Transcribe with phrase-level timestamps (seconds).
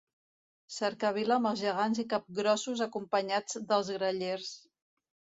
[0.75, 4.49] Cercavila amb els gegants i capgrossos acompanyats dels Grallers.